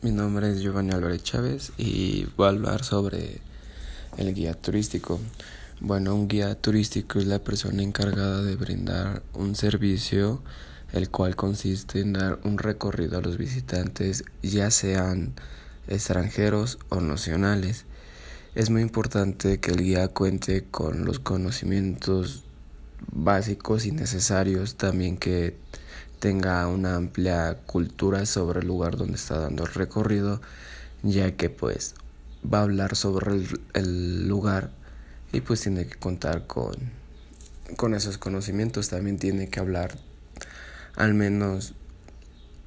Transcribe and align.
mi 0.00 0.12
nombre 0.12 0.52
es 0.52 0.60
Giovanni 0.60 0.92
Álvarez 0.92 1.24
Chávez 1.24 1.72
y 1.76 2.26
voy 2.36 2.46
a 2.46 2.50
hablar 2.50 2.84
sobre 2.84 3.40
el 4.16 4.32
guía 4.32 4.54
turístico. 4.54 5.18
Bueno, 5.80 6.14
un 6.14 6.28
guía 6.28 6.54
turístico 6.54 7.18
es 7.18 7.26
la 7.26 7.40
persona 7.40 7.82
encargada 7.82 8.42
de 8.42 8.54
brindar 8.54 9.22
un 9.34 9.56
servicio 9.56 10.40
el 10.92 11.10
cual 11.10 11.34
consiste 11.34 12.00
en 12.00 12.12
dar 12.12 12.38
un 12.44 12.58
recorrido 12.58 13.18
a 13.18 13.22
los 13.22 13.38
visitantes, 13.38 14.24
ya 14.40 14.70
sean 14.70 15.34
extranjeros 15.88 16.78
o 16.90 17.00
nacionales. 17.00 17.84
Es 18.54 18.70
muy 18.70 18.82
importante 18.82 19.58
que 19.58 19.72
el 19.72 19.82
guía 19.82 20.08
cuente 20.08 20.64
con 20.70 21.04
los 21.04 21.18
conocimientos 21.18 22.44
básicos 23.12 23.84
y 23.84 23.90
necesarios, 23.90 24.76
también 24.76 25.16
que 25.16 25.56
tenga 26.18 26.66
una 26.66 26.96
amplia 26.96 27.58
cultura 27.66 28.26
sobre 28.26 28.60
el 28.60 28.66
lugar 28.66 28.96
donde 28.96 29.14
está 29.14 29.38
dando 29.38 29.64
el 29.64 29.72
recorrido, 29.72 30.40
ya 31.02 31.36
que 31.36 31.50
pues 31.50 31.94
va 32.42 32.58
a 32.60 32.62
hablar 32.62 32.96
sobre 32.96 33.40
el, 33.74 34.28
lugar 34.28 34.70
y 35.32 35.40
pues 35.40 35.62
tiene 35.62 35.86
que 35.86 35.96
contar 35.96 36.46
con, 36.46 36.74
con 37.76 37.94
esos 37.94 38.18
conocimientos, 38.18 38.88
también 38.88 39.18
tiene 39.18 39.48
que 39.48 39.60
hablar 39.60 39.98
al 40.96 41.14
menos 41.14 41.74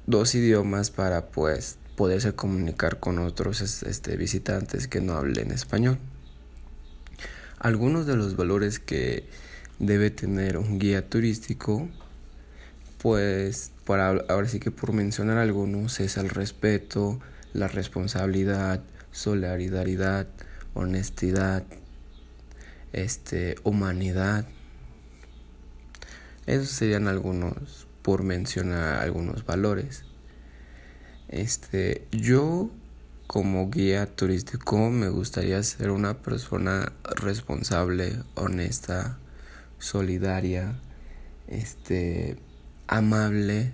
dos 0.06 0.34
idiomas 0.34 0.90
para 0.90 1.26
pues 1.26 1.78
poderse 1.96 2.34
comunicar 2.34 2.98
con 2.98 3.18
otros 3.18 3.82
este, 3.82 4.16
visitantes 4.16 4.88
que 4.88 5.00
no 5.00 5.14
hablen 5.14 5.50
español. 5.50 5.98
Algunos 7.58 8.06
de 8.06 8.16
los 8.16 8.36
valores 8.36 8.78
que 8.78 9.28
debe 9.78 10.10
tener 10.10 10.56
un 10.56 10.78
guía 10.78 11.08
turístico, 11.08 11.88
pues 13.02 13.72
para 13.84 14.10
ahora 14.28 14.46
sí 14.46 14.60
que 14.60 14.70
por 14.70 14.92
mencionar 14.92 15.36
algunos 15.38 15.98
es 15.98 16.16
el 16.16 16.28
respeto, 16.28 17.18
la 17.52 17.66
responsabilidad, 17.66 18.80
solidaridad, 19.10 20.28
honestidad, 20.72 21.64
este, 22.92 23.56
humanidad. 23.64 24.46
Esos 26.46 26.68
serían 26.68 27.08
algunos 27.08 27.88
por 28.02 28.22
mencionar 28.22 29.02
algunos 29.02 29.44
valores. 29.44 30.04
Este, 31.28 32.06
yo 32.12 32.70
como 33.26 33.68
guía 33.68 34.06
turístico 34.14 34.90
me 34.90 35.08
gustaría 35.08 35.60
ser 35.64 35.90
una 35.90 36.22
persona 36.22 36.92
responsable, 37.16 38.22
honesta, 38.36 39.18
solidaria, 39.80 40.76
este, 41.48 42.38
amable 42.92 43.72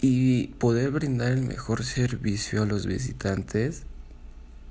y 0.00 0.48
poder 0.58 0.92
brindar 0.92 1.32
el 1.32 1.42
mejor 1.42 1.84
servicio 1.84 2.62
a 2.62 2.66
los 2.66 2.86
visitantes 2.86 3.82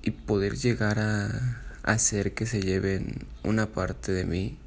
y 0.02 0.12
poder 0.12 0.56
llegar 0.56 1.00
a 1.00 1.62
hacer 1.84 2.34
que 2.34 2.45
se 2.45 2.62
lleven 2.62 3.26
una 3.44 3.67
parte 3.67 4.14
de 4.14 4.23
mí 4.23 4.58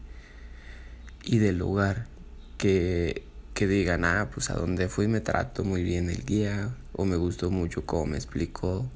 y 1.25 1.39
del 1.39 1.56
lugar 1.56 2.06
que, 2.59 3.25
que 3.55 3.67
digan, 3.67 4.05
ah, 4.05 4.28
pues 4.33 4.50
a 4.50 4.55
donde 4.55 4.89
fui 4.89 5.09
me 5.09 5.22
trato 5.22 5.65
muy 5.65 5.83
bien 5.83 6.11
el 6.11 6.27
guía 6.27 6.75
o 6.92 7.06
me 7.06 7.17
gustó 7.17 7.50
mucho 7.50 7.87
cómo 7.87 8.06
me 8.06 8.17
explicó 8.19 8.87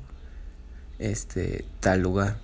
este 0.98 1.64
tal 1.80 2.02
lugar. 2.02 2.43